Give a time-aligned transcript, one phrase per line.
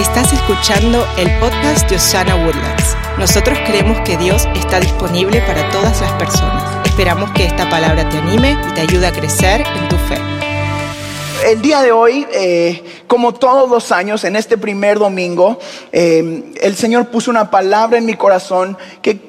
[0.00, 2.96] Estás escuchando el podcast de Osana Woodlands.
[3.18, 6.86] Nosotros creemos que Dios está disponible para todas las personas.
[6.86, 10.16] Esperamos que esta palabra te anime y te ayude a crecer en tu fe.
[11.44, 15.58] El día de hoy, eh, como todos los años, en este primer domingo,
[15.92, 19.20] eh, el Señor puso una palabra en mi corazón que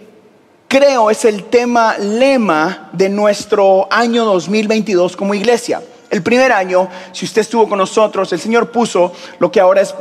[0.70, 5.82] creo es el tema lema de nuestro año 2022 como iglesia.
[6.10, 9.94] El primer año, si usted estuvo con nosotros, el Señor puso lo que ahora es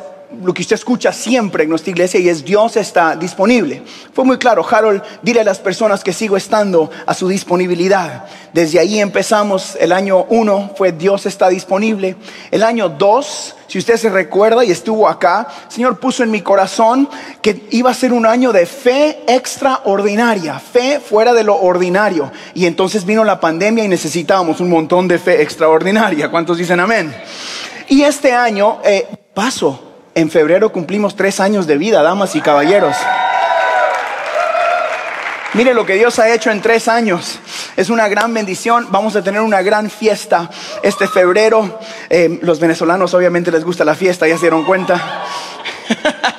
[0.42, 3.82] lo que usted escucha siempre en nuestra iglesia y es Dios está disponible.
[4.12, 8.24] Fue muy claro, Harold, dile a las personas que sigo estando a su disponibilidad.
[8.52, 12.16] Desde ahí empezamos, el año uno fue Dios está disponible.
[12.50, 16.42] El año dos, si usted se recuerda y estuvo acá, el Señor puso en mi
[16.42, 17.08] corazón
[17.42, 22.30] que iba a ser un año de fe extraordinaria, fe fuera de lo ordinario.
[22.54, 26.30] Y entonces vino la pandemia y necesitábamos un montón de fe extraordinaria.
[26.30, 27.14] ¿Cuántos dicen amén?
[27.88, 32.96] Y este año eh, paso en febrero cumplimos tres años de vida, damas y caballeros.
[35.52, 37.40] Mire lo que Dios ha hecho en tres años.
[37.76, 38.86] Es una gran bendición.
[38.90, 40.48] Vamos a tener una gran fiesta
[40.82, 41.80] este febrero.
[42.08, 45.24] Eh, los venezolanos obviamente les gusta la fiesta, ya se dieron cuenta.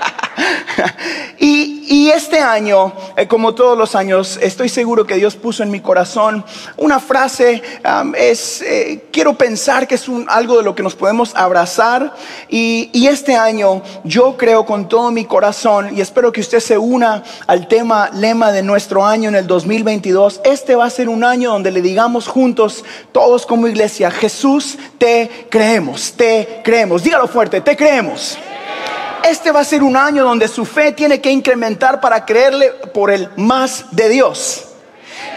[2.02, 5.82] Y este año, eh, como todos los años, estoy seguro que Dios puso en mi
[5.82, 6.44] corazón
[6.76, 7.62] una frase,
[8.18, 12.16] es, eh, quiero pensar que es algo de lo que nos podemos abrazar.
[12.50, 16.76] Y, y este año yo creo con todo mi corazón, y espero que usted se
[16.76, 21.24] una al tema, lema de nuestro año en el 2022, este va a ser un
[21.24, 27.04] año donde le digamos juntos, todos como iglesia, Jesús, te creemos, te creemos.
[27.04, 28.40] Dígalo fuerte, te creemos
[29.24, 33.12] este va a ser un año donde su fe tiene que incrementar para creerle por
[33.12, 34.66] el más de Dios.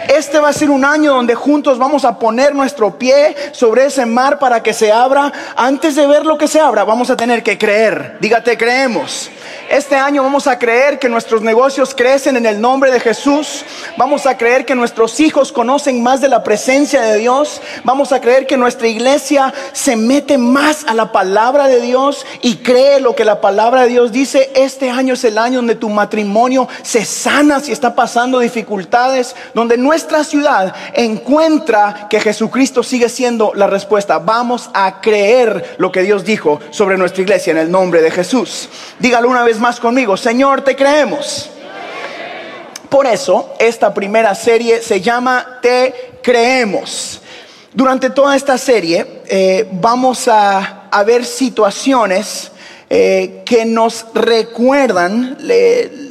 [0.07, 4.05] Este va a ser un año donde juntos vamos a poner nuestro pie sobre ese
[4.05, 5.31] mar para que se abra.
[5.55, 8.17] Antes de ver lo que se abra, vamos a tener que creer.
[8.19, 9.29] Dígate, creemos.
[9.75, 13.65] Este año vamos a creer que nuestros negocios crecen en el nombre de Jesús.
[13.97, 17.61] Vamos a creer que nuestros hijos conocen más de la presencia de Dios.
[17.83, 22.55] Vamos a creer que nuestra iglesia se mete más a la palabra de Dios y
[22.59, 24.49] cree lo que la palabra de Dios dice.
[24.55, 29.77] Este año es el año donde tu matrimonio se sana si está pasando dificultades, donde
[29.77, 34.19] nuestra ciudad encuentra que Jesucristo sigue siendo la respuesta.
[34.19, 38.69] Vamos a creer lo que Dios dijo sobre nuestra iglesia en el nombre de Jesús.
[38.99, 41.49] Dígalo una vez más conmigo, Señor, te creemos.
[42.89, 47.19] Por eso, esta primera serie se llama Te creemos.
[47.73, 52.51] Durante toda esta serie eh, vamos a, ver situaciones
[52.89, 55.37] eh, que nos recuerdan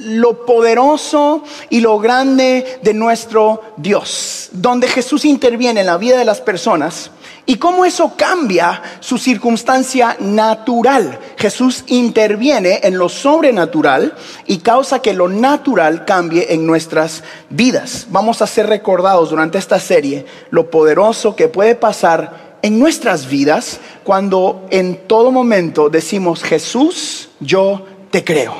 [0.05, 6.25] lo poderoso y lo grande de nuestro Dios, donde Jesús interviene en la vida de
[6.27, 7.11] las personas
[7.47, 11.19] y cómo eso cambia su circunstancia natural.
[11.37, 14.15] Jesús interviene en lo sobrenatural
[14.47, 18.07] y causa que lo natural cambie en nuestras vidas.
[18.11, 23.79] Vamos a ser recordados durante esta serie lo poderoso que puede pasar en nuestras vidas
[24.05, 28.55] cuando en todo momento decimos, Jesús, yo te creo.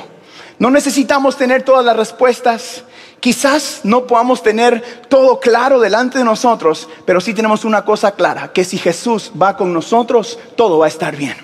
[0.59, 2.83] No necesitamos tener todas las respuestas.
[3.25, 8.53] Quizás no podamos tener todo claro delante de nosotros, pero sí tenemos una cosa clara,
[8.53, 11.35] que si Jesús va con nosotros, todo va a estar bien.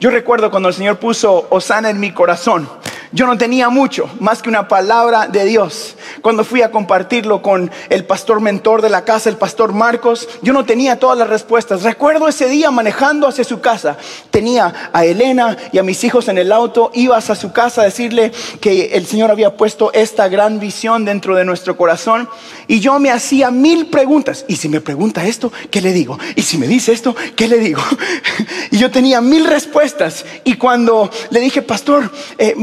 [0.00, 2.68] Yo recuerdo cuando el Señor puso Osana en mi corazón,
[3.12, 5.96] yo no tenía mucho más que una palabra de Dios.
[6.22, 10.52] Cuando fui a compartirlo con el pastor mentor de la casa, el pastor Marcos, yo
[10.52, 11.82] no tenía todas las respuestas.
[11.82, 13.96] Recuerdo ese día manejando hacia su casa.
[14.30, 16.90] Tenía a Elena y a mis hijos en el auto.
[16.94, 21.36] Ibas a su casa a decirle que el Señor había puesto esta gran visión dentro
[21.36, 22.28] de nuestro corazón.
[22.66, 24.44] Y yo me hacía mil preguntas.
[24.48, 26.18] Y si me pregunta esto, ¿qué le digo?
[26.34, 27.82] Y si me dice esto, ¿qué le digo?
[28.70, 30.24] y yo tenía mil respuestas.
[30.44, 32.54] Y cuando le dije, pastor, eh,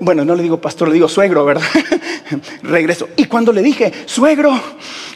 [0.00, 1.62] bueno, no le digo pastor, le digo suegro, ¿verdad?
[2.62, 3.08] Regreso.
[3.16, 4.52] Y cuando le dije, suegro,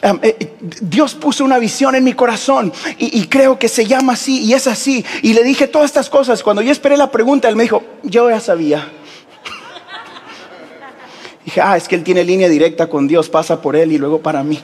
[0.03, 4.55] eh, Dios puso una visión en mi corazón y, creo que se llama así y
[4.55, 5.05] es así.
[5.23, 6.43] Y le dije todas estas cosas.
[6.43, 8.89] Cuando yo esperé la pregunta, él me dijo, yo ya sabía.
[11.45, 14.21] Dije, ah, es que él tiene línea directa con Dios, pasa por él y luego
[14.21, 14.61] para mí.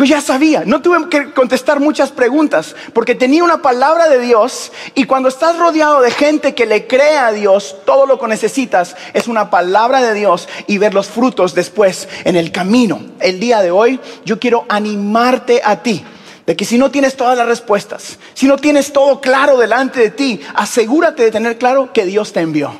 [0.00, 4.72] Dijo, ya sabía, no tuve que contestar muchas preguntas porque tenía una palabra de Dios
[4.94, 8.96] y cuando estás rodeado de gente que le cree a Dios, todo lo que necesitas
[9.12, 13.02] es una palabra de Dios y ver los frutos después en el camino.
[13.20, 16.02] El día de hoy yo quiero animarte a ti
[16.46, 20.10] de que si no tienes todas las respuestas, si no tienes todo claro delante de
[20.12, 22.72] ti, asegúrate de tener claro que Dios te envió.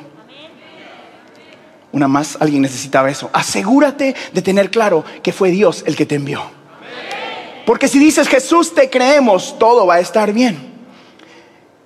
[1.91, 3.29] Una más, alguien necesitaba eso.
[3.31, 6.60] Asegúrate de tener claro que fue Dios el que te envió.
[7.71, 10.59] Porque si dices Jesús te creemos, todo va a estar bien.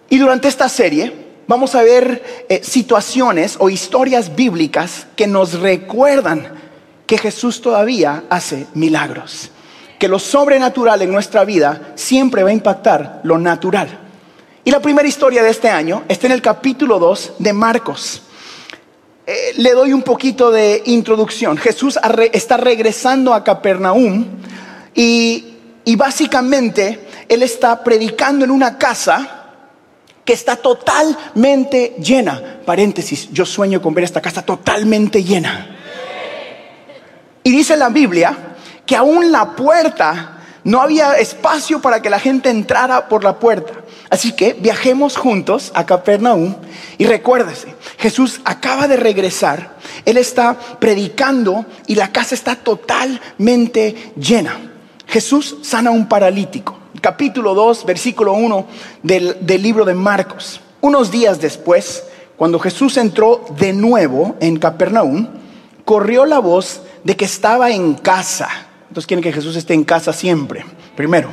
[0.10, 1.14] Y durante esta serie
[1.46, 6.54] vamos a ver eh, situaciones o historias bíblicas que nos recuerdan
[7.06, 9.52] que Jesús todavía hace milagros,
[10.00, 13.88] que lo sobrenatural en nuestra vida siempre va a impactar lo natural.
[14.64, 18.24] Y la primera historia de este año está en el capítulo 2 de Marcos.
[19.28, 21.58] Eh, le doy un poquito de introducción.
[21.58, 22.00] Jesús
[22.34, 24.26] está regresando a Capernaum
[24.96, 25.52] y,
[25.86, 29.44] y básicamente él está predicando en una casa
[30.26, 32.60] que está totalmente llena.
[32.66, 35.78] Paréntesis, yo sueño con ver esta casa totalmente llena.
[37.44, 38.36] Y dice la Biblia
[38.86, 43.74] que aún la puerta no había espacio para que la gente entrara por la puerta.
[44.10, 46.56] Así que viajemos juntos a Capernaum
[46.98, 54.75] y recuérdese, Jesús acaba de regresar, Él está predicando y la casa está totalmente llena.
[55.08, 56.78] Jesús sana a un paralítico.
[57.02, 58.66] Capítulo 2, versículo 1
[59.04, 60.62] del, del libro de Marcos.
[60.82, 62.04] Unos días después,
[62.36, 65.28] cuando Jesús entró de nuevo en Capernaum,
[65.84, 68.50] corrió la voz de que estaba en casa.
[68.88, 70.66] Entonces quieren que Jesús esté en casa siempre.
[70.96, 71.30] Primero,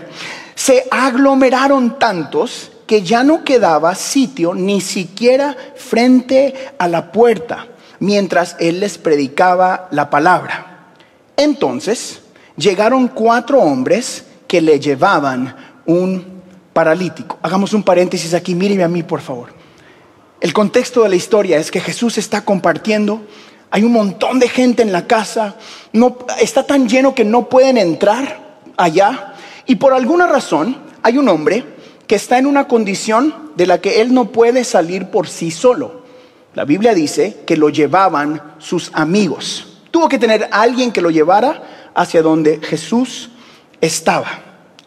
[0.54, 7.68] se aglomeraron tantos que ya no quedaba sitio ni siquiera frente a la puerta
[8.00, 10.88] mientras él les predicaba la palabra.
[11.36, 12.21] Entonces
[12.62, 15.54] llegaron cuatro hombres que le llevaban
[15.86, 16.24] un
[16.72, 17.38] paralítico.
[17.42, 19.48] Hagamos un paréntesis aquí, míreme a mí por favor.
[20.40, 23.22] El contexto de la historia es que Jesús está compartiendo
[23.74, 25.56] hay un montón de gente en la casa,
[25.94, 29.32] no, está tan lleno que no pueden entrar allá.
[29.64, 31.64] Y por alguna razón hay un hombre
[32.06, 36.02] que está en una condición de la que él no puede salir por sí solo.
[36.52, 39.78] La Biblia dice que lo llevaban sus amigos.
[39.90, 43.30] Tuvo que tener alguien que lo llevara hacia donde Jesús
[43.80, 44.28] estaba.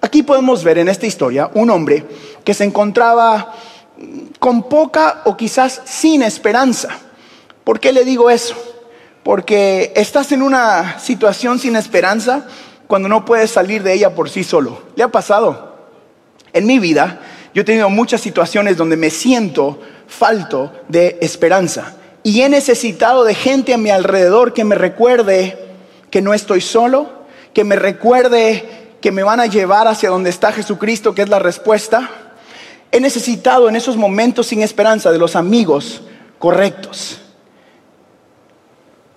[0.01, 2.05] Aquí podemos ver en esta historia un hombre
[2.43, 3.53] que se encontraba
[4.39, 6.89] con poca o quizás sin esperanza.
[7.63, 8.55] ¿Por qué le digo eso?
[9.25, 12.45] porque estás en una situación sin esperanza
[12.85, 14.83] cuando no puedes salir de ella por sí solo.
[14.95, 15.77] ¿Le ha pasado?
[16.53, 17.21] En mi vida,
[17.51, 23.33] yo he tenido muchas situaciones donde me siento falto de esperanza y he necesitado de
[23.33, 25.64] gente a mi alrededor que me recuerde
[26.15, 27.09] que no estoy solo,
[27.53, 28.63] que me recuerde
[29.01, 32.09] que me van a llevar hacia donde está Jesucristo, que es la respuesta.
[32.89, 36.03] He necesitado en esos momentos sin esperanza de los amigos
[36.39, 37.19] correctos.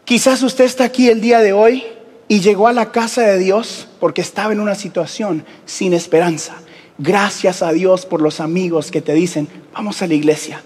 [0.04, 1.84] Quizás usted está aquí el día de hoy
[2.26, 6.56] y llegó a la casa de Dios porque estaba en una situación sin esperanza.
[6.98, 10.64] Gracias a Dios por los amigos que te dicen, vamos a la iglesia.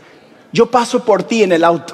[0.51, 1.93] Yo paso por ti en el auto.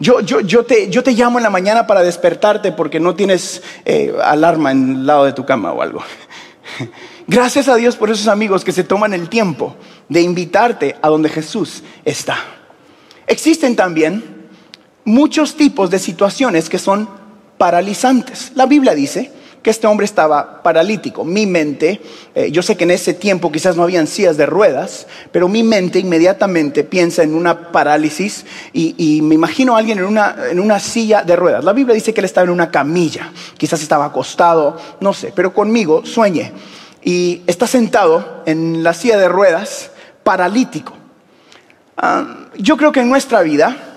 [0.00, 3.62] Yo, yo, yo, te, yo te llamo en la mañana para despertarte porque no tienes
[3.84, 6.02] eh, alarma en el lado de tu cama o algo.
[7.26, 9.76] Gracias a Dios por esos amigos que se toman el tiempo
[10.08, 12.38] de invitarte a donde Jesús está.
[13.26, 14.48] Existen también
[15.04, 17.06] muchos tipos de situaciones que son
[17.58, 18.52] paralizantes.
[18.54, 19.30] La Biblia dice
[19.62, 21.24] que este hombre estaba paralítico.
[21.24, 22.00] Mi mente,
[22.34, 25.62] eh, yo sé que en ese tiempo quizás no habían sillas de ruedas, pero mi
[25.62, 30.80] mente inmediatamente piensa en una parálisis y, me imagino a alguien en una, en una
[30.80, 31.64] silla de ruedas.
[31.64, 35.52] La Biblia dice que él estaba en una camilla, quizás estaba acostado, no sé, pero
[35.52, 36.52] conmigo sueñe
[37.02, 39.90] y está sentado en la silla de ruedas,
[40.22, 40.92] paralítico.
[41.96, 43.89] Ah, yo creo que en nuestra vida,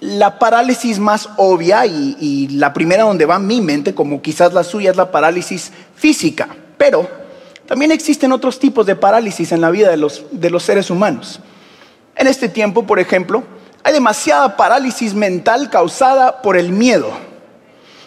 [0.00, 4.90] la parálisis más obvia y, la primera donde va mi mente, como quizás la suya,
[4.90, 6.48] es la parálisis física.
[6.76, 7.08] Pero
[7.66, 11.40] también existen otros tipos de parálisis en la vida de los, seres humanos.
[12.14, 13.44] En este tiempo, por ejemplo,
[13.82, 17.10] hay demasiada parálisis mental causada por el miedo.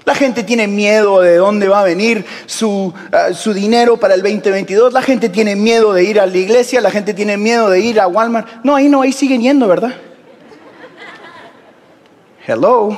[0.05, 4.23] La gente tiene miedo de dónde va a venir su, ah, su, dinero para el
[4.23, 4.91] 2022.
[4.91, 6.81] La gente tiene miedo de ir a la iglesia.
[6.81, 8.47] La gente tiene miedo de ir a Walmart.
[8.63, 9.93] No, ahí no, ahí siguen yendo, ¿verdad?
[12.49, 12.97] Hello.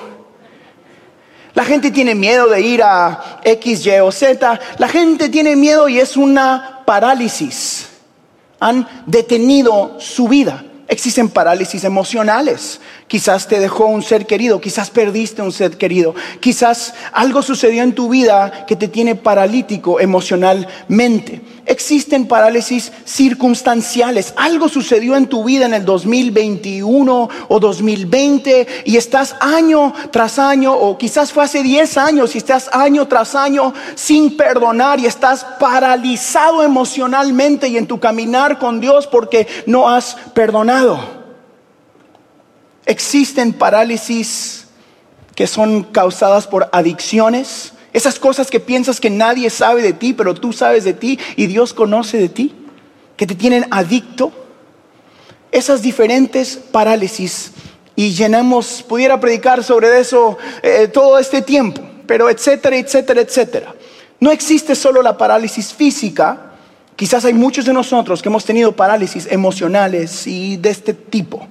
[1.54, 4.60] La gente tiene miedo de ir a X, Y o Z.
[4.78, 7.90] La gente tiene miedo y es una parálisis.
[8.62, 10.64] Han detenido su vida.
[10.88, 12.80] Existen parálisis emocionales.
[13.08, 17.94] Quizás te dejó un ser querido, quizás perdiste un ser querido, quizás algo sucedió en
[17.94, 21.42] tu vida que te tiene paralítico emocionalmente.
[21.66, 24.34] Existen parálisis circunstanciales.
[24.36, 30.74] Algo sucedió en tu vida en el 2021 o 2020 y estás año tras año
[30.74, 35.46] o quizás fue hace 10 años y estás año tras año sin perdonar y estás
[35.60, 41.00] paralizado emocionalmente y en tu caminar con Dios porque no has perdonado.
[42.86, 44.68] Existen parálisis
[45.36, 50.34] que son causadas por adicciones, esas cosas que piensas que nadie sabe de ti, pero
[50.34, 52.56] tú sabes de ti y Dios conoce de ti,
[53.18, 54.32] que te tienen adicto.
[55.52, 57.52] esas diferentes parálisis
[57.96, 63.76] y llenamos, pudiera predicar sobre eso eh, todo este tiempo, pero etcétera, etcétera, etcétera.
[64.20, 66.54] No existe solo la parálisis física,
[66.96, 71.46] quizás hay muchos de nosotros que hemos tenido parálisis emocionales y de este tipo.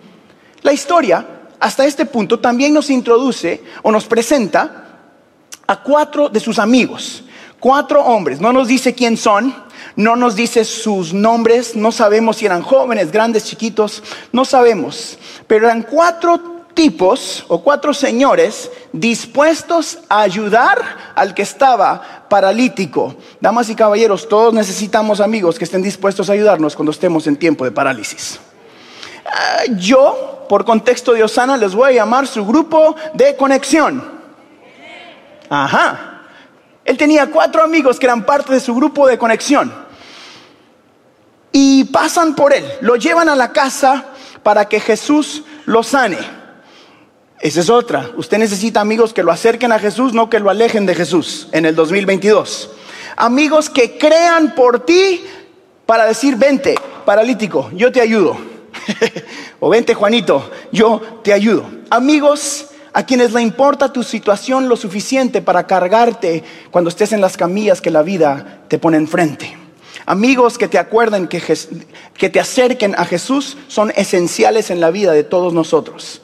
[0.62, 1.26] La historia,
[1.58, 4.89] hasta este punto, también nos introduce o nos presenta
[5.70, 7.22] a cuatro de sus amigos,
[7.60, 9.54] cuatro hombres, no nos dice quién son,
[9.94, 15.66] no nos dice sus nombres, no sabemos si eran jóvenes, grandes, chiquitos, no sabemos, pero
[15.66, 23.14] eran cuatro tipos o cuatro señores dispuestos a ayudar al que estaba paralítico.
[23.40, 27.64] Damas y caballeros, todos necesitamos amigos que estén dispuestos a ayudarnos cuando estemos en tiempo
[27.64, 28.40] de parálisis.
[29.24, 34.19] Ah, yo, por contexto de Osana, les voy a llamar su grupo de conexión.
[35.50, 36.22] Ajá.
[36.84, 39.72] Él tenía cuatro amigos que eran parte de su grupo de conexión.
[41.52, 44.06] Y pasan por él, lo llevan a la casa
[44.42, 46.18] para que Jesús lo sane.
[47.40, 48.10] Esa es otra.
[48.16, 51.66] Usted necesita amigos que lo acerquen a Jesús, no que lo alejen de Jesús en
[51.66, 52.70] el 2022.
[53.16, 55.24] Amigos que crean por ti
[55.86, 58.38] para decir, vente, paralítico, yo te ayudo.
[59.60, 61.68] o vente, Juanito, yo te ayudo.
[61.90, 67.36] Amigos a quienes le importa tu situación lo suficiente para cargarte cuando estés en las
[67.36, 69.56] camillas que la vida te pone enfrente.
[70.06, 71.42] Amigos que te acuerden que,
[72.14, 76.22] que te acerquen a Jesús son esenciales en la vida de todos nosotros.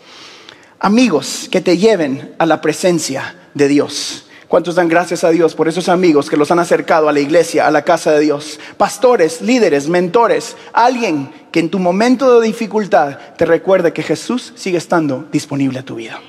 [0.79, 4.27] Amigos que te lleven a la presencia de Dios.
[4.49, 7.67] ¿Cuántos dan gracias a Dios por esos amigos que los han acercado a la iglesia,
[7.67, 8.61] a la casa de Dios?
[8.77, 14.79] Pastores, líderes, mentores, alguien que en tu momento de dificultad te recuerde que Jesús sigue
[14.79, 16.21] estando disponible a tu vida.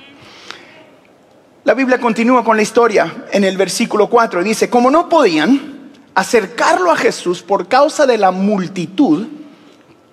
[1.64, 5.90] La Biblia continúa con la historia en el versículo 4 y dice, como no podían
[6.14, 9.26] acercarlo a Jesús por causa de la multitud,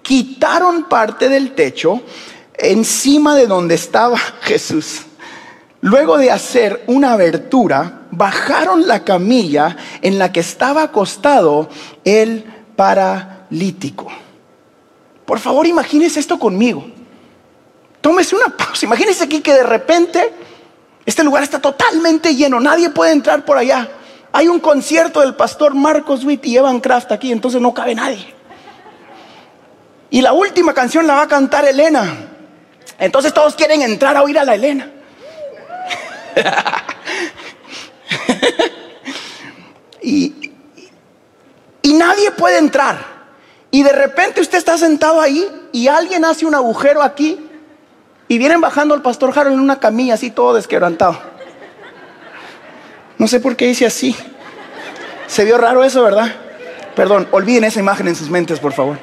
[0.01, 2.01] quitaron parte del techo
[2.57, 5.03] encima de donde estaba Jesús.
[5.81, 11.69] Luego de hacer una abertura, bajaron la camilla en la que estaba acostado
[12.03, 12.43] el
[12.75, 14.07] paralítico.
[15.25, 16.85] Por favor, imagínese esto conmigo.
[18.01, 18.85] Tómese una pausa.
[18.85, 20.33] Imagínese aquí que de repente
[21.05, 23.89] este lugar está totalmente lleno, nadie puede entrar por allá.
[24.31, 28.33] Hay un concierto del pastor Marcos Witt y Evan Kraft aquí, entonces no cabe nadie.
[30.09, 32.29] Y la última canción la va a cantar Elena.
[32.97, 34.91] Entonces todos quieren entrar a oír a la Elena.
[40.01, 40.51] y,
[41.81, 43.15] y nadie puede entrar.
[43.69, 47.44] Y de repente usted está sentado ahí y alguien hace un agujero aquí
[48.27, 51.19] y vienen bajando al pastor Harold en una camilla así todo desquebrantado.
[53.17, 54.15] No sé por qué dice así.
[55.27, 56.33] Se vio raro eso, ¿verdad?
[56.95, 58.97] Perdón, olviden esa imagen en sus mentes, por favor.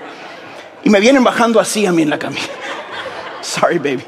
[0.85, 2.43] Y me vienen bajando así a mí en la camilla.
[3.41, 4.05] Sorry, baby.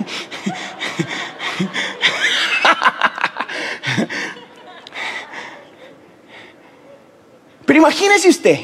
[7.67, 8.61] Pero imagínese usted.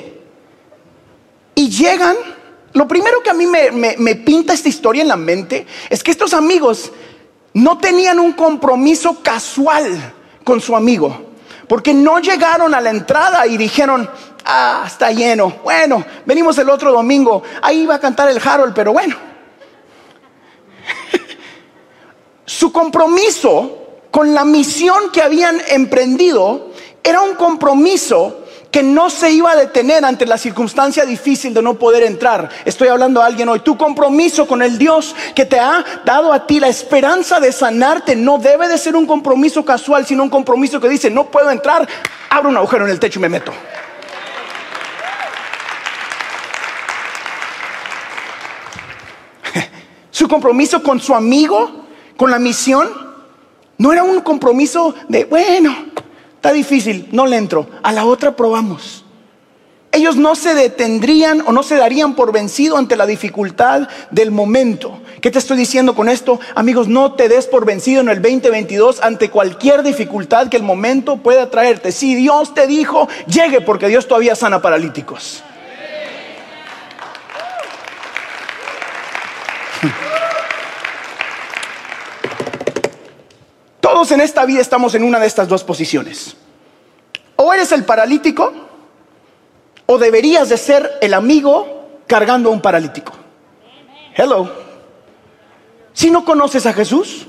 [1.55, 2.17] Y llegan
[2.81, 6.33] lo primero que a mí me, pinta esta historia en la mente es que estos
[6.33, 6.91] amigos
[7.53, 11.27] no tenían un compromiso casual con su amigo.
[11.69, 14.09] Porque no llegaron a la entrada y dijeron,
[14.47, 15.59] ah, está lleno.
[15.63, 17.43] Bueno, venimos el otro domingo.
[17.61, 19.15] Ahí va a cantar el Harold, pero bueno.
[22.47, 26.71] Su compromiso con la misión que habían emprendido
[27.05, 28.40] era un compromiso
[28.71, 32.49] que no se iba a detener ante la circunstancia difícil de no poder entrar.
[32.65, 33.61] Estoy hablando a alguien hoy.
[33.61, 38.15] Tu compromiso con el Dios que te ha dado a ti la esperanza de sanarte
[38.15, 41.89] no debe de ser un compromiso casual, sino un compromiso que dice, no puedo entrar,
[42.29, 43.53] abro un agujero en el techo y me meto.
[50.11, 51.87] Su compromiso con su amigo,
[52.17, 52.89] con la misión,
[53.79, 55.75] no era un compromiso de, bueno,
[56.41, 57.69] Está difícil, no le entro.
[57.83, 59.05] A la otra probamos.
[59.93, 65.03] Ellos no se detendrían o no se darían por vencido ante la dificultad del momento.
[65.21, 66.41] ¿Qué te estoy diciendo con esto?
[66.55, 71.19] Amigos, no te des por vencido en el 2022 ante cualquier dificultad que el momento
[71.19, 71.93] pueda traerte.
[71.93, 75.43] Si Dios te dijo, llegue porque Dios todavía sana paralíticos.
[83.81, 86.37] Todos en esta vida estamos en una de estas dos posiciones.
[87.37, 88.53] O eres el paralítico
[89.87, 93.13] o deberías de ser el amigo cargando a un paralítico.
[94.15, 94.51] Hello.
[95.93, 97.27] Si no conoces a Jesús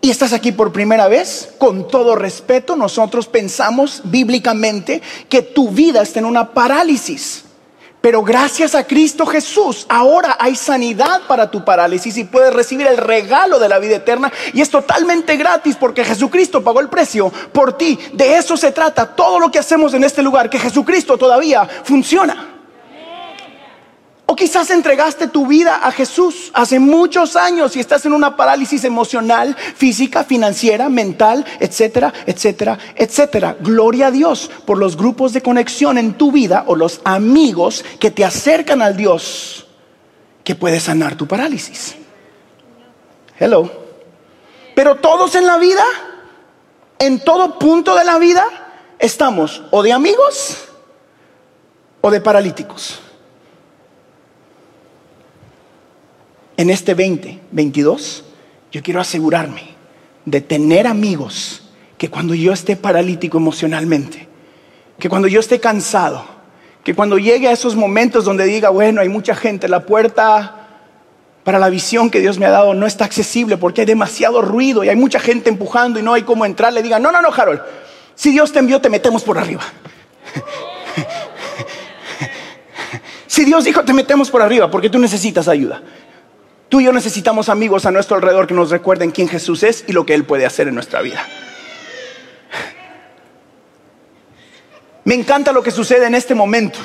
[0.00, 6.02] y estás aquí por primera vez, con todo respeto, nosotros pensamos bíblicamente que tu vida
[6.02, 7.44] está en una parálisis.
[8.04, 12.98] Pero gracias a Cristo Jesús, ahora hay sanidad para tu parálisis y puedes recibir el
[12.98, 14.30] regalo de la vida eterna.
[14.52, 17.98] Y es totalmente gratis porque Jesucristo pagó el precio por ti.
[18.12, 22.53] De eso se trata todo lo que hacemos en este lugar, que Jesucristo todavía funciona.
[24.34, 28.82] O quizás entregaste tu vida a Jesús hace muchos años y estás en una parálisis
[28.82, 33.56] emocional, física, financiera, mental, etcétera, etcétera, etcétera.
[33.60, 38.10] Gloria a Dios por los grupos de conexión en tu vida o los amigos que
[38.10, 39.68] te acercan al Dios
[40.42, 41.94] que puede sanar tu parálisis.
[43.38, 43.70] Hello.
[44.74, 45.84] Pero todos en la vida,
[46.98, 48.44] en todo punto de la vida,
[48.98, 50.56] estamos o de amigos
[52.00, 53.03] o de paralíticos.
[56.56, 58.24] En este 2022,
[58.72, 59.74] yo quiero asegurarme
[60.24, 61.62] de tener amigos
[61.98, 64.28] que cuando yo esté paralítico emocionalmente,
[64.98, 66.24] que cuando yo esté cansado,
[66.82, 70.60] que cuando llegue a esos momentos donde diga, bueno, hay mucha gente, la puerta
[71.44, 74.82] para la visión que Dios me ha dado no está accesible porque hay demasiado ruido
[74.82, 77.32] y hay mucha gente empujando y no hay cómo entrar, le diga, no, no, no,
[77.32, 77.60] Harold,
[78.14, 79.62] si Dios te envió, te metemos por arriba.
[83.26, 85.82] si Dios dijo, te metemos por arriba porque tú necesitas ayuda.
[86.74, 89.92] Tú y yo necesitamos amigos a nuestro alrededor que nos recuerden quién Jesús es y
[89.92, 91.24] lo que Él puede hacer en nuestra vida.
[95.04, 96.80] Me encanta lo que sucede en este momento,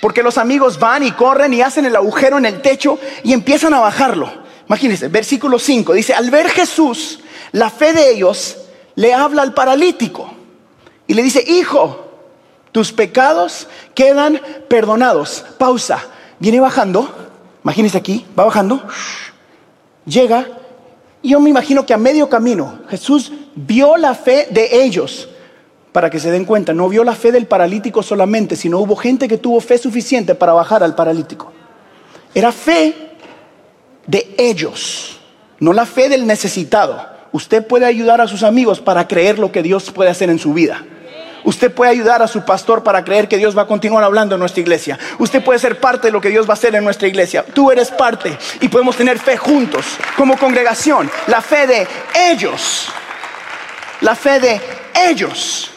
[0.00, 3.72] porque los amigos van y corren y hacen el agujero en el techo y empiezan
[3.74, 4.32] a bajarlo.
[4.66, 7.20] Imagínense, versículo 5 dice, al ver Jesús,
[7.52, 8.56] la fe de ellos
[8.96, 10.34] le habla al paralítico
[11.06, 12.10] y le dice, hijo,
[12.72, 15.44] tus pecados quedan perdonados.
[15.56, 16.04] Pausa,
[16.40, 17.24] viene bajando
[17.64, 18.82] Imagínense aquí, va bajando,
[20.04, 20.46] llega,
[21.22, 25.30] y yo me imagino que a medio camino Jesús vio la fe de ellos
[25.90, 29.28] para que se den cuenta, no vio la fe del paralítico solamente, sino hubo gente
[29.28, 31.52] que tuvo fe suficiente para bajar al paralítico.
[32.34, 33.12] Era fe
[34.06, 35.20] de ellos,
[35.60, 37.08] no la fe del necesitado.
[37.32, 40.52] Usted puede ayudar a sus amigos para creer lo que Dios puede hacer en su
[40.52, 40.84] vida.
[41.44, 44.40] Usted puede ayudar a su pastor para creer que Dios va a continuar hablando en
[44.40, 44.98] nuestra iglesia.
[45.18, 47.44] Usted puede ser parte de lo que Dios va a hacer en nuestra iglesia.
[47.44, 49.84] Tú eres parte y podemos tener fe juntos
[50.16, 51.10] como congregación.
[51.26, 51.86] La fe de
[52.30, 52.88] ellos.
[54.00, 54.60] La fe de
[55.08, 55.70] ellos.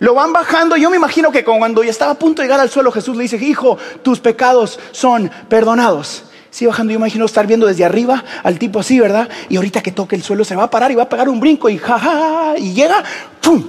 [0.00, 0.76] Lo van bajando.
[0.76, 3.22] Yo me imagino que cuando ya estaba a punto de llegar al suelo, Jesús le
[3.22, 6.24] dice, hijo, tus pecados son perdonados.
[6.50, 9.28] Sigue bajando, yo imagino estar viendo desde arriba al tipo así, ¿verdad?
[9.48, 11.38] Y ahorita que toque el suelo se va a parar y va a pegar un
[11.38, 13.04] brinco y jaja, y llega,
[13.42, 13.62] ¡pum!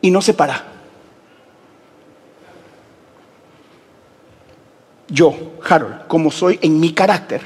[0.00, 0.73] Y no se para.
[5.14, 5.32] Yo,
[5.66, 7.40] Harold, como soy en mi carácter,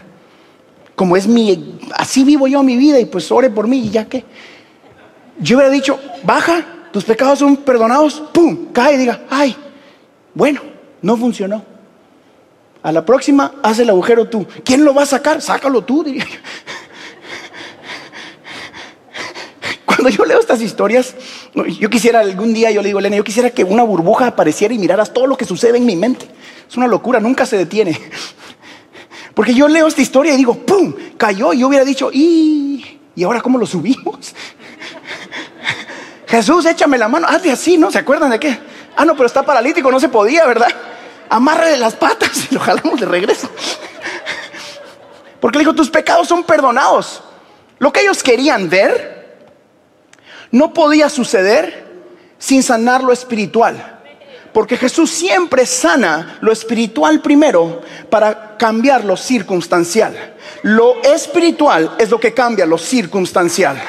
[0.97, 4.07] como es mi, así vivo yo mi vida y pues ore por mí y ya
[4.07, 4.25] que,
[5.39, 9.55] yo hubiera dicho, baja, tus pecados son perdonados, pum, cae y diga, ay,
[10.35, 10.63] bueno,
[11.03, 11.63] no funcionó.
[12.83, 14.47] A la próxima, haz el agujero tú.
[14.65, 15.43] ¿Quién lo va a sacar?
[15.43, 16.39] Sácalo tú, diría yo.
[19.85, 21.15] Cuando yo leo estas historias,
[21.79, 24.79] yo quisiera algún día, yo le digo, Elena, yo quisiera que una burbuja apareciera y
[24.79, 26.27] miraras todo lo que sucede en mi mente.
[26.69, 27.99] Es una locura, nunca se detiene.
[29.35, 30.93] Porque yo leo esta historia y digo, ¡pum!
[31.17, 34.35] Cayó y yo hubiera dicho, ¿y, ¿y ahora cómo lo subimos?
[36.27, 37.91] Jesús, échame la mano, hazle así, ¿no?
[37.91, 38.59] ¿Se acuerdan de qué?
[38.97, 40.69] Ah, no, pero está paralítico, no se podía, ¿verdad?
[41.31, 43.49] Amárrale las patas y lo jalamos de regreso.
[45.41, 47.23] Porque le dijo, tus pecados son perdonados.
[47.79, 49.39] Lo que ellos querían ver
[50.51, 51.87] no podía suceder
[52.39, 53.98] sin sanar lo espiritual.
[54.59, 60.35] Porque Jesús siempre sana lo espiritual primero para cambiar lo circunstancial.
[60.63, 63.81] Lo espiritual es lo que cambia lo circunstancial.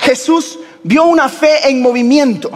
[0.00, 2.50] Jesús vio una fe en movimiento.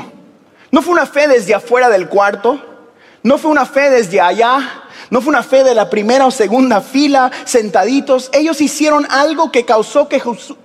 [0.70, 2.90] No fue una fe desde afuera del cuarto,
[3.22, 4.81] no fue una fe desde allá,
[5.12, 8.30] no fue una fe de la primera o segunda fila, sentaditos.
[8.32, 10.18] Ellos hicieron algo que causó que,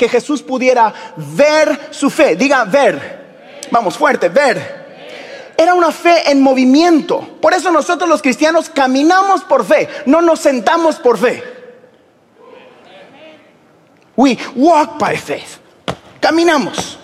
[0.08, 2.38] Jesús pudiera ver su fe.
[2.38, 3.68] Diga, ver.
[3.72, 5.52] Vamos, fuerte, ver.
[5.58, 7.28] Era una fe en movimiento.
[7.42, 11.44] Por eso nosotros los cristianos caminamos por fe, no nos sentamos por fe.
[14.16, 15.60] We walk by faith.
[16.22, 16.98] Caminamos.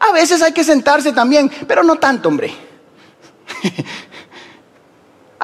[0.00, 2.52] A veces hay que sentarse también, pero no tanto, hombre.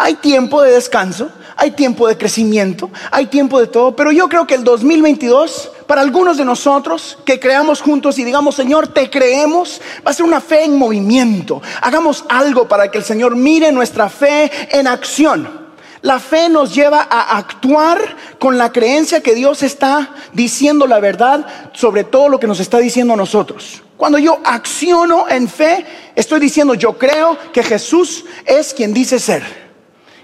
[0.02, 4.46] Hay tiempo de descanso, hay tiempo de crecimiento, hay tiempo de todo, pero yo creo
[4.46, 9.78] que el 2022, para algunos de nosotros que creamos juntos y digamos, Señor, te creemos,
[10.04, 11.60] va a ser una fe en movimiento.
[11.82, 15.68] Hagamos algo para que el Señor mire nuestra fe en acción.
[16.00, 21.46] La fe nos lleva a actuar con la creencia que Dios está diciendo la verdad
[21.74, 23.82] sobre todo lo que nos está diciendo a nosotros.
[23.98, 25.84] Cuando yo acciono en fe,
[26.14, 29.59] estoy diciendo, yo creo que Jesús es quien dice ser.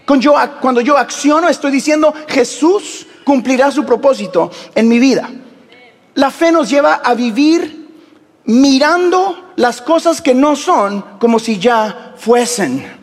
[0.06, 5.28] Cuando yo, acciono, estoy diciendo, Jesús cumplirá su propósito en mi vida.
[6.14, 7.88] La fe nos lleva a vivir
[8.44, 12.96] mirando las cosas que no son como si ya fuesen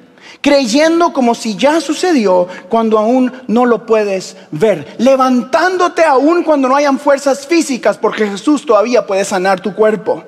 [0.44, 6.76] creyendo como si ya sucedió cuando aún no lo puedes ver, levantándote aún cuando no
[6.76, 10.26] hayan fuerzas físicas, porque Jesús todavía puede sanar tu cuerpo.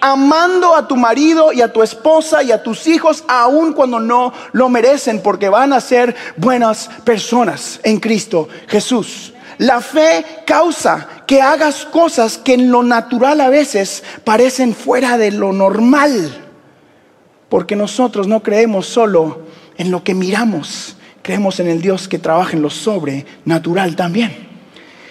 [0.00, 4.32] Amando a tu marido y a tu esposa y a tus hijos aún cuando no
[4.52, 9.32] lo merecen, porque van a ser buenas personas en Cristo Jesús.
[9.58, 15.30] La fe causa que hagas cosas que en lo natural a veces parecen fuera de
[15.30, 16.42] lo normal.
[17.48, 19.42] Porque nosotros no creemos solo
[19.76, 24.48] en lo que miramos, creemos en el Dios que trabaja en lo sobrenatural también.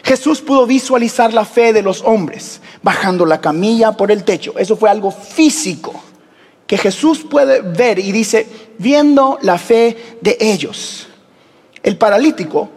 [0.03, 4.53] Jesús pudo visualizar la fe de los hombres bajando la camilla por el techo.
[4.57, 6.03] Eso fue algo físico
[6.67, 11.07] que Jesús puede ver y dice, viendo la fe de ellos.
[11.81, 12.69] El paralítico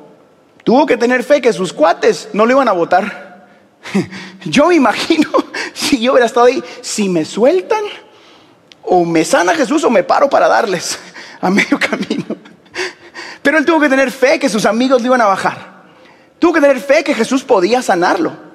[0.65, 3.47] tuvo que tener fe que sus cuates no le iban a votar.
[4.45, 5.29] Yo me imagino,
[5.75, 7.83] si yo hubiera estado ahí, si me sueltan,
[8.83, 10.99] o me sana Jesús o me paro para darles
[11.41, 12.25] a medio camino.
[13.43, 15.85] Pero él tuvo que tener fe que sus amigos le iban a bajar.
[16.39, 18.46] Tuvo que tener fe que Jesús podía sanarlo.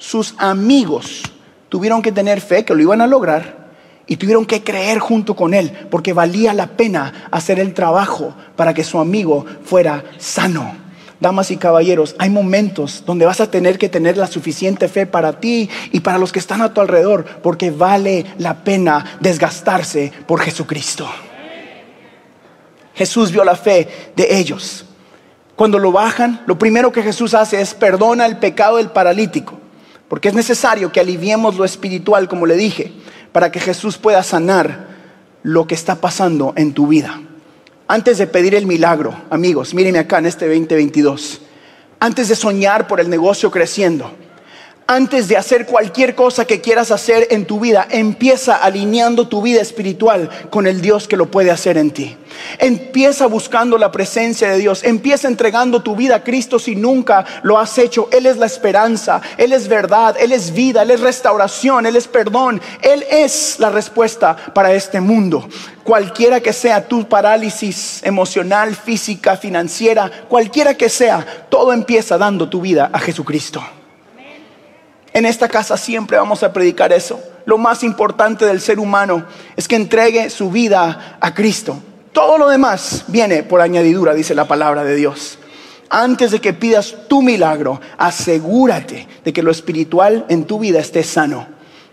[0.00, 1.22] Sus amigos
[1.68, 3.68] tuvieron que tener fe que lo iban a lograr
[4.06, 8.72] y tuvieron que creer junto con él porque valía la pena hacer el trabajo para
[8.72, 10.74] que su amigo fuera sano
[11.20, 15.38] damas y caballeros, hay momentos donde vas a tener que tener la suficiente fe para
[15.38, 20.40] ti y para los que están a tu alrededor, porque vale la pena desgastarse por
[20.40, 21.06] Jesucristo.
[22.94, 23.86] Jesús vio la fe
[24.16, 24.86] de ellos.
[25.56, 29.60] Cuando lo bajan, lo primero que Jesús hace es perdona el pecado del paralítico,
[30.10, 32.92] porque es necesario que aliviemos lo espiritual, como le dije,
[33.30, 34.88] para que Jesús pueda sanar
[35.44, 37.20] lo que está pasando en tu vida.
[37.86, 41.42] Antes de pedir el milagro, amigos, mírenme acá en este 2022.
[42.00, 44.10] Antes de soñar por el negocio creciendo,
[44.90, 49.60] antes de hacer cualquier cosa que quieras hacer en tu vida, empieza alineando tu vida
[49.60, 52.16] espiritual con el Dios que lo puede hacer en ti.
[52.58, 54.82] Empieza buscando la presencia de Dios.
[54.82, 58.08] Empieza entregando tu vida a Cristo si nunca lo has hecho.
[58.10, 62.08] Él es la esperanza, Él es verdad, Él es vida, Él es restauración, Él es
[62.08, 62.60] perdón.
[62.82, 65.48] Él es la respuesta para este mundo.
[65.84, 72.60] Cualquiera que sea tu parálisis emocional, física, financiera, cualquiera que sea, todo empieza dando tu
[72.60, 73.62] vida a Jesucristo.
[75.12, 77.20] En esta casa siempre vamos a predicar eso.
[77.44, 79.24] Lo más importante del ser humano
[79.56, 81.80] es que entregue su vida a Cristo.
[82.12, 85.38] Todo lo demás viene por añadidura, dice la palabra de Dios.
[85.88, 91.02] Antes de que pidas tu milagro, asegúrate de que lo espiritual en tu vida esté
[91.02, 91.46] sano.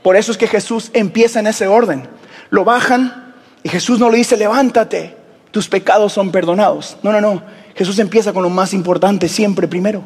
[0.04, 2.08] Por eso es que Jesús empieza en ese orden.
[2.52, 5.18] Lo bajan y Jesús no le dice, levántate,
[5.52, 6.98] tus pecados son perdonados.
[7.02, 7.42] No, no, no.
[7.76, 10.04] Jesús empieza con lo más importante siempre primero.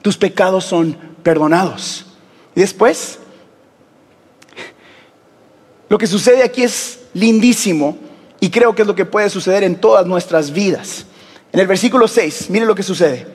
[0.00, 2.06] Tus pecados son perdonados.
[2.56, 3.18] Y después,
[5.90, 7.98] lo que sucede aquí es lindísimo
[8.40, 11.04] y creo que es lo que puede suceder en todas nuestras vidas.
[11.52, 13.26] En el versículo 6, mire lo que sucede.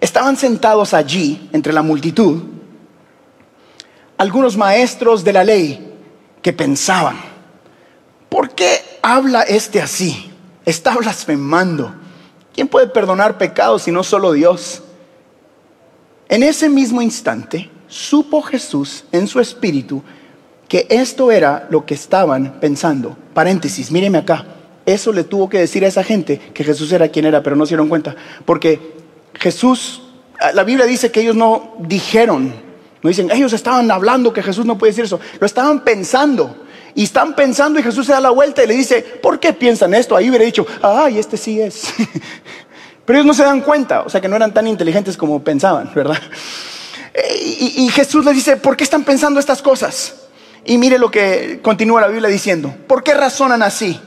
[0.00, 2.42] Estaban sentados allí, entre la multitud,
[4.16, 5.94] algunos maestros de la ley
[6.40, 7.20] que pensaban,
[8.30, 10.30] ¿por qué habla este así?
[10.64, 11.94] Está blasfemando.
[12.54, 14.82] ¿Quién puede perdonar pecados si no solo Dios?
[16.30, 20.02] En ese mismo instante, supo Jesús en su espíritu
[20.68, 23.16] que esto era lo que estaban pensando.
[23.34, 24.46] Paréntesis, míreme acá.
[24.86, 27.66] Eso le tuvo que decir a esa gente que Jesús era quien era, pero no
[27.66, 28.14] se dieron cuenta.
[28.44, 28.80] Porque
[29.34, 30.02] Jesús,
[30.54, 32.54] la Biblia dice que ellos no dijeron,
[33.02, 35.18] no dicen, ellos estaban hablando que Jesús no puede decir eso.
[35.40, 36.56] Lo estaban pensando.
[36.94, 39.92] Y están pensando y Jesús se da la vuelta y le dice, ¿por qué piensan
[39.94, 40.16] esto?
[40.16, 41.92] Ahí hubiera dicho, ay, este sí es.
[43.04, 45.90] Pero ellos no se dan cuenta, o sea que no eran tan inteligentes como pensaban,
[45.94, 46.18] ¿verdad?
[47.14, 50.14] Y, Jesús les dice, ¿por qué están pensando estas cosas?
[50.64, 54.00] Y mire lo que continúa la Biblia diciendo, ¿por qué razonan así?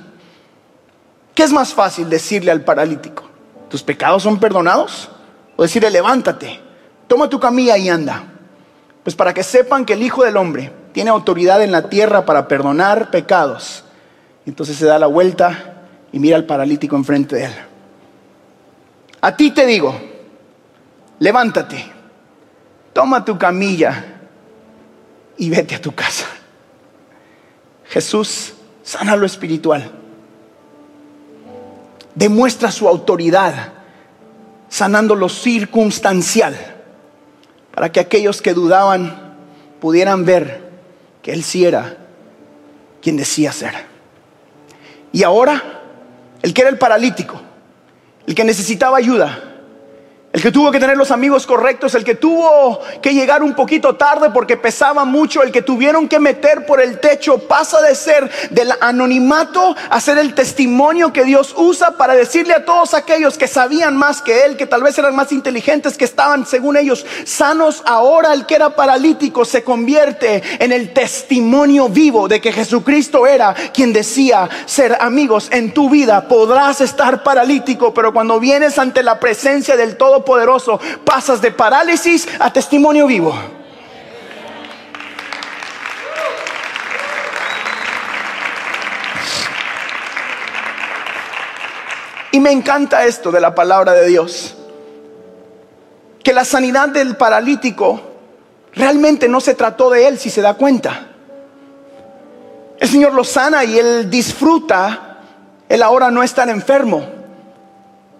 [1.35, 3.23] ¿Qué es más fácil decirle al paralítico?
[3.69, 5.09] ¿Tus pecados son perdonados?
[5.55, 6.61] O decirle, levántate,
[7.07, 8.23] toma tu camilla y anda.
[9.03, 12.47] Pues para que sepan que el Hijo del Hombre tiene autoridad en la tierra para
[12.47, 13.83] perdonar pecados.
[14.45, 17.53] Entonces se da la vuelta y mira al paralítico enfrente de él.
[19.19, 19.99] A ti te digo,
[21.19, 21.92] levántate
[22.93, 24.05] toma tu camilla
[25.37, 26.27] y vete a tu casa.
[27.85, 28.53] Jesús
[28.83, 29.91] sana lo espiritual.
[32.15, 33.73] Demuestra su autoridad
[34.69, 36.55] sanando lo circunstancial,
[37.73, 39.35] para que aquellos que dudaban
[39.79, 40.71] pudieran ver
[41.21, 41.97] que Él sí era
[43.01, 43.73] quien decía ser.
[45.11, 45.81] Y ahora,
[46.41, 47.39] el que era el paralítico,
[48.25, 49.52] el que necesitaba ayuda,
[50.33, 53.95] el que tuvo que tener los amigos correctos, el que tuvo que llegar un poquito
[53.95, 58.31] tarde porque pesaba mucho, el que tuvieron que meter por el techo, pasa de ser
[58.49, 63.47] del anonimato a ser el testimonio que Dios usa para decirle a todos aquellos que
[63.47, 67.83] sabían más que él, que tal vez eran más inteligentes, que estaban según ellos sanos,
[67.85, 73.53] ahora el que era paralítico se convierte en el testimonio vivo de que Jesucristo era
[73.71, 76.27] quien decía ser amigos en tu vida.
[76.27, 82.27] Podrás estar paralítico, pero cuando vienes ante la presencia del todo poderoso pasas de parálisis
[82.39, 83.33] a testimonio vivo.
[92.31, 94.55] Y me encanta esto de la palabra de Dios.
[96.23, 98.01] Que la sanidad del paralítico
[98.73, 101.09] realmente no se trató de él, si se da cuenta.
[102.79, 105.19] El Señor lo sana y él disfruta
[105.69, 107.22] el ahora no estar enfermo.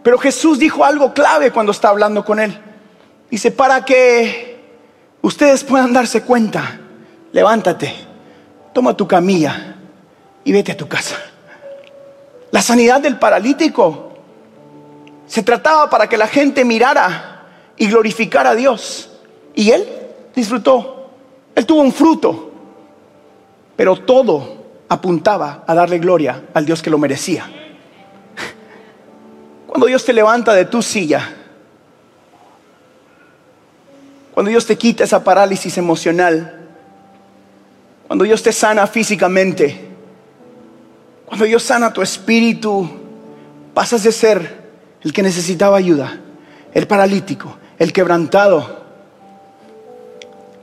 [0.03, 2.57] Pero Jesús dijo algo clave cuando está hablando con él.
[3.31, 4.59] Dice, para que
[5.21, 6.79] ustedes puedan darse cuenta,
[7.31, 7.93] levántate,
[8.73, 9.77] toma tu camilla
[10.43, 11.15] y vete a tu casa.
[12.51, 14.13] La sanidad del paralítico
[15.25, 17.45] se trataba para que la gente mirara
[17.77, 19.09] y glorificara a Dios.
[19.55, 19.87] Y él
[20.35, 21.09] disfrutó,
[21.55, 22.51] él tuvo un fruto,
[23.75, 27.62] pero todo apuntaba a darle gloria al Dios que lo merecía.
[29.73, 31.33] Cuando Dios te levanta de tu silla,
[34.31, 36.69] cuando Dios te quita esa parálisis emocional,
[38.05, 39.89] cuando Dios te sana físicamente,
[41.25, 42.87] cuando Dios sana tu espíritu,
[43.73, 44.63] pasas de ser
[45.01, 46.19] el que necesitaba ayuda,
[46.71, 48.85] el paralítico, el quebrantado,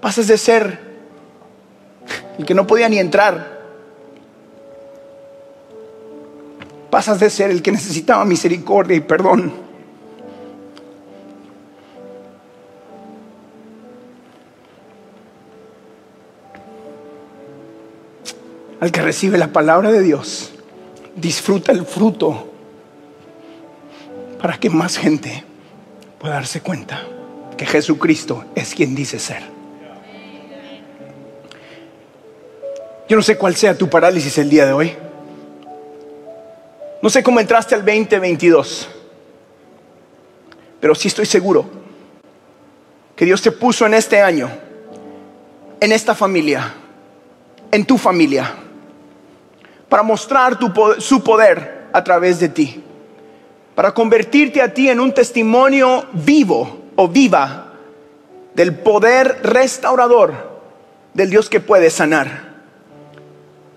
[0.01, 0.79] pasas de ser
[2.39, 3.60] el que no podía ni entrar
[6.91, 9.53] pasas de ser el que necesitaba misericordia y perdón.
[18.81, 20.53] Al que recibe la palabra de Dios,
[21.15, 22.51] disfruta el fruto
[24.41, 25.45] para que más gente
[26.19, 27.03] pueda darse cuenta
[27.59, 29.43] que Jesucristo es quien dice ser.
[33.07, 34.97] Yo no sé cuál sea tu parálisis el día de hoy.
[37.03, 38.89] No sé cómo entraste al 2022,
[40.81, 41.65] pero sí estoy seguro
[43.17, 44.51] que Dios te puso en este año,
[45.81, 46.75] en esta familia,
[47.71, 48.55] en tu familia,
[49.89, 50.59] para mostrar
[50.99, 52.85] su poder a través de ti,
[53.75, 57.73] para convertirte a ti en un testimonio vivo o viva
[58.55, 60.61] del poder restaurador
[61.15, 62.51] del Dios que puede sanar,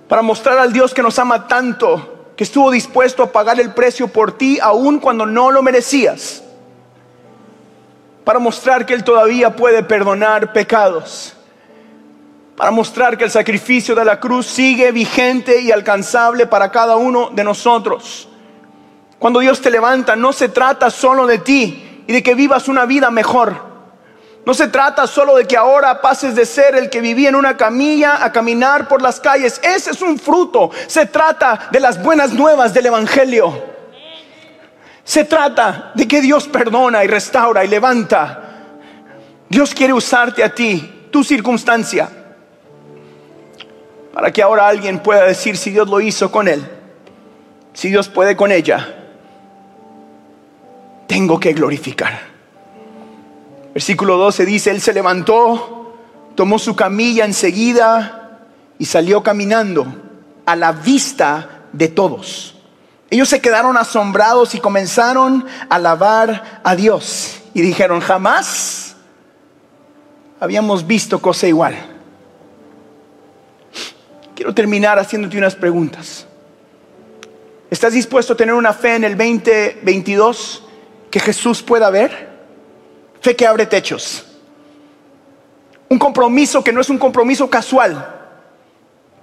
[0.10, 4.08] para mostrar al Dios que nos ama tanto que estuvo dispuesto a pagar el precio
[4.08, 6.44] por ti aun cuando no lo merecías,
[8.24, 11.36] para mostrar que Él todavía puede perdonar pecados,
[12.56, 17.30] para mostrar que el sacrificio de la cruz sigue vigente y alcanzable para cada uno
[17.34, 18.30] de nosotros.
[19.20, 22.86] Cuando Dios te levanta, no se trata solo de ti y de que vivas una
[22.86, 23.73] vida mejor.
[24.46, 27.56] No se trata solo de que ahora pases de ser el que vivía en una
[27.56, 29.62] camilla a caminar por las calles.
[29.64, 30.70] Ese es un fruto.
[30.88, 33.64] Se trata de las buenas nuevas del Evangelio.
[35.06, 38.44] Se trata de que Dios perdona y restaura y levanta.
[39.48, 42.10] Dios quiere usarte a ti, tu circunstancia,
[44.14, 46.68] para que ahora alguien pueda decir si Dios lo hizo con él,
[47.74, 48.96] si Dios puede con ella,
[51.08, 52.33] tengo que glorificar.
[53.74, 55.96] Versículo 12 dice, Él se levantó,
[56.36, 59.86] tomó su camilla enseguida y salió caminando
[60.46, 62.56] a la vista de todos.
[63.10, 68.96] Ellos se quedaron asombrados y comenzaron a alabar a Dios y dijeron, jamás
[70.40, 71.76] habíamos visto cosa igual.
[74.36, 76.28] Quiero terminar haciéndote unas preguntas.
[77.70, 80.64] ¿Estás dispuesto a tener una fe en el 2022
[81.10, 82.33] que Jesús pueda ver?
[83.24, 84.26] Fe que abre techos.
[85.88, 88.06] Un compromiso que no es un compromiso casual,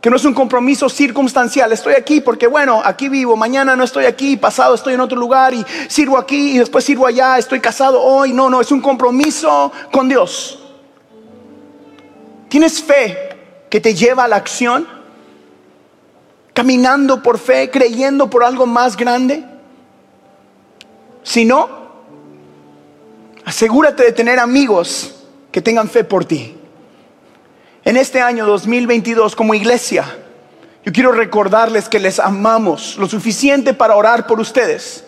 [0.00, 1.70] que no es un compromiso circunstancial.
[1.70, 5.52] Estoy aquí porque, bueno, aquí vivo, mañana no estoy aquí, pasado estoy en otro lugar
[5.52, 8.32] y sirvo aquí y después sirvo allá, estoy casado hoy.
[8.32, 10.64] No, no, es un compromiso con Dios.
[12.48, 13.36] ¿Tienes fe
[13.68, 14.88] que te lleva a la acción?
[16.54, 19.44] Caminando por fe, creyendo por algo más grande.
[21.22, 21.79] Si no,
[23.44, 25.14] Asegúrate de tener amigos
[25.50, 26.56] que tengan fe por ti.
[27.84, 30.04] En este año 2022 como iglesia,
[30.84, 35.04] yo quiero recordarles que les amamos lo suficiente para orar por ustedes.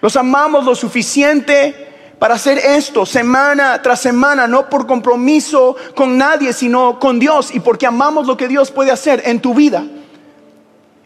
[0.00, 6.52] Los amamos lo suficiente para hacer esto semana tras semana, no por compromiso con nadie,
[6.52, 9.84] sino con Dios y porque amamos lo que Dios puede hacer en tu vida.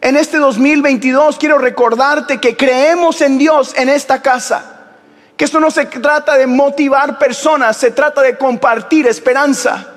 [0.02, 4.75] En este 2022 quiero recordarte que creemos en Dios en esta casa.
[5.36, 9.92] Que esto no se trata de motivar personas, se trata de compartir esperanza.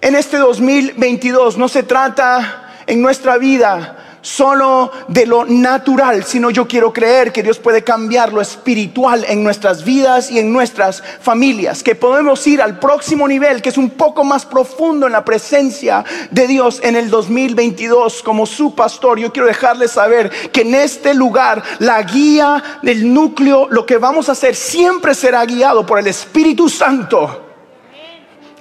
[0.00, 6.66] En este 2022 no se trata en nuestra vida solo de lo natural, sino yo
[6.66, 11.82] quiero creer que Dios puede cambiar lo espiritual en nuestras vidas y en nuestras familias,
[11.82, 16.04] que podemos ir al próximo nivel, que es un poco más profundo en la presencia
[16.30, 19.18] de Dios en el 2022 como su pastor.
[19.18, 24.28] Yo quiero dejarles saber que en este lugar la guía del núcleo, lo que vamos
[24.28, 27.48] a hacer siempre será guiado por el Espíritu Santo.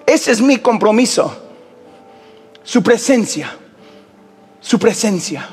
[0.08, 1.38] Ese es mi compromiso,
[2.64, 3.58] su presencia
[4.62, 5.50] su presencia,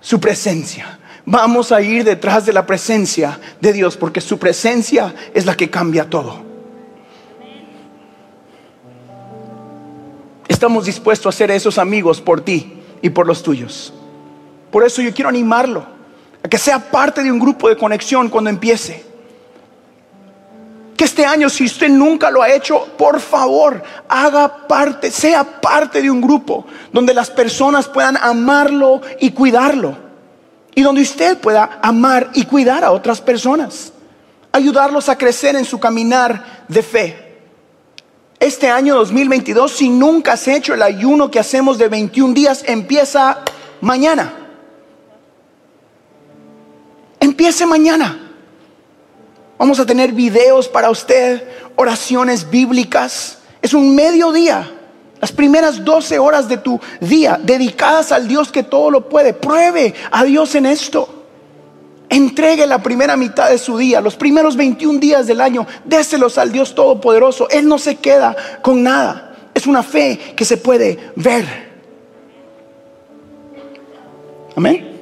[0.00, 1.00] su presencia.
[1.24, 5.68] Vamos a ir detrás de la presencia de Dios porque su presencia es la que
[5.68, 6.44] cambia todo.
[10.46, 13.92] Estamos dispuestos a ser esos amigos por ti y por los tuyos.
[14.70, 15.84] Por eso yo quiero animarlo
[16.42, 19.05] a que sea parte de un grupo de conexión cuando empiece
[20.96, 26.00] que este año, si usted nunca lo ha hecho, por favor, haga parte, sea parte
[26.00, 29.96] de un grupo donde las personas puedan amarlo y cuidarlo.
[30.74, 33.92] Y donde usted pueda amar y cuidar a otras personas.
[34.52, 37.40] Ayudarlos a crecer en su caminar de fe.
[38.38, 43.38] Este año 2022, si nunca has hecho el ayuno que hacemos de 21 días, empieza
[43.80, 44.32] mañana.
[47.20, 48.25] Empiece mañana.
[49.58, 51.42] Vamos a tener videos para usted,
[51.76, 53.38] oraciones bíblicas.
[53.62, 54.70] Es un mediodía.
[55.20, 59.32] Las primeras 12 horas de tu día dedicadas al Dios que todo lo puede.
[59.32, 61.08] Pruebe a Dios en esto.
[62.08, 66.52] Entregue la primera mitad de su día, los primeros 21 días del año, déselos al
[66.52, 67.48] Dios Todopoderoso.
[67.50, 69.34] Él no se queda con nada.
[69.54, 71.66] Es una fe que se puede ver.
[74.54, 74.92] Amén.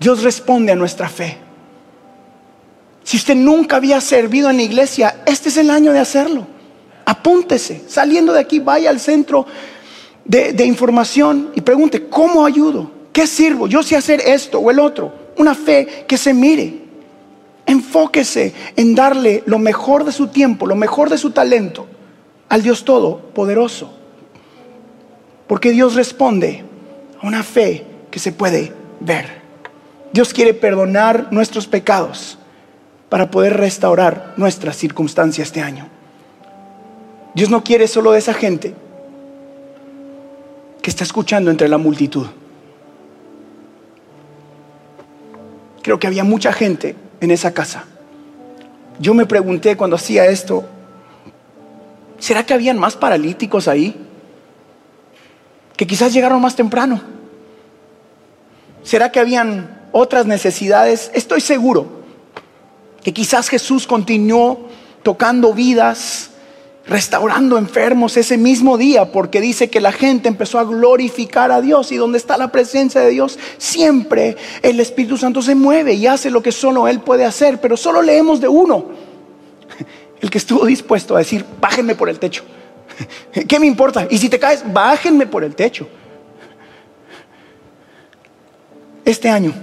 [0.00, 1.45] Dios responde a nuestra fe.
[3.06, 6.44] Si usted nunca había servido en la iglesia, este es el año de hacerlo.
[7.04, 7.84] Apúntese.
[7.86, 9.46] Saliendo de aquí, vaya al centro
[10.24, 12.90] de, información y pregunte, ¿cómo ayudo?
[13.12, 13.68] ¿Qué sirvo?
[13.68, 15.14] Yo sé hacer esto o el otro.
[15.36, 16.80] Una fe que se mire.
[17.64, 21.86] Enfóquese en darle lo mejor de su tiempo, lo mejor de su talento
[22.48, 23.88] al Dios Todopoderoso.
[25.46, 26.64] Porque Dios responde
[27.22, 29.42] a una fe que se puede ver.
[30.12, 32.35] Dios quiere perdonar nuestros pecados
[33.08, 35.88] para poder restaurar nuestra circunstancia este año.
[37.34, 38.74] Dios no quiere solo de esa gente
[40.82, 42.26] que está escuchando entre la multitud.
[45.82, 47.84] Creo que había mucha gente en esa casa.
[48.98, 50.64] Yo me pregunté cuando hacía esto,
[52.18, 53.94] ¿será que habían más paralíticos ahí?
[55.76, 57.02] Que quizás llegaron más temprano.
[58.82, 61.10] ¿Será que habían otras necesidades?
[61.14, 61.95] Estoy seguro
[63.06, 64.66] que quizás Jesús continuó
[65.04, 66.30] tocando vidas,
[66.88, 71.92] restaurando enfermos ese mismo día, porque dice que la gente empezó a glorificar a Dios
[71.92, 76.32] y donde está la presencia de Dios, siempre el Espíritu Santo se mueve y hace
[76.32, 78.86] lo que solo Él puede hacer, pero solo leemos de uno,
[80.20, 82.42] el que estuvo dispuesto a decir, bájenme por el techo.
[83.46, 84.08] ¿Qué me importa?
[84.10, 85.86] Y si te caes, bájenme por el techo.
[89.04, 89.54] Este año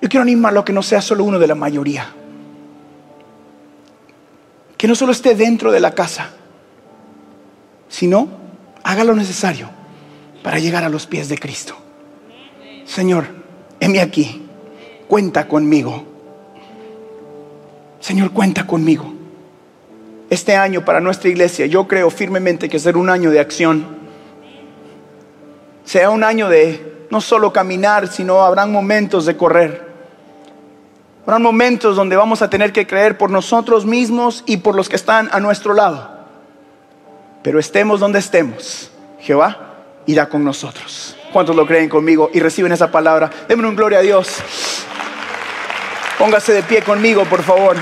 [0.00, 2.12] yo quiero animarlo a que no sea solo uno de la mayoría.
[4.76, 6.30] Que no solo esté dentro de la casa,
[7.88, 8.28] sino
[8.82, 9.68] haga lo necesario
[10.42, 11.74] para llegar a los pies de Cristo.
[12.86, 13.26] Señor,
[13.78, 14.42] heme aquí,
[15.06, 16.04] cuenta conmigo.
[18.00, 19.12] Señor, cuenta conmigo.
[20.30, 23.84] Este año para nuestra iglesia, yo creo firmemente que será un año de acción.
[25.84, 29.89] Sea un año de no solo caminar, sino habrán momentos de correr.
[31.24, 34.96] Habrá momentos donde vamos a tener que creer por nosotros mismos y por los que
[34.96, 36.10] están a nuestro lado.
[37.42, 38.90] Pero estemos donde estemos,
[39.20, 41.16] Jehová irá con nosotros.
[41.32, 43.30] ¿Cuántos lo creen conmigo y reciben esa palabra?
[43.48, 44.38] Denme un gloria a Dios.
[46.18, 47.76] Póngase de pie conmigo, por favor.